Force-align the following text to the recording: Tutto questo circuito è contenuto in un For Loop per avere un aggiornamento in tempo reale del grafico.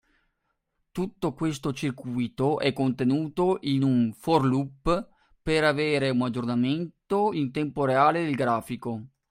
Tutto 0.91 1.33
questo 1.35 1.73
circuito 1.73 2.57
è 2.59 2.73
contenuto 2.73 3.59
in 3.61 3.83
un 3.83 4.11
For 4.13 4.43
Loop 4.43 5.09
per 5.43 5.63
avere 5.63 6.09
un 6.09 6.23
aggiornamento 6.23 7.31
in 7.33 7.51
tempo 7.51 7.85
reale 7.85 8.23
del 8.25 8.33
grafico. 8.33 9.09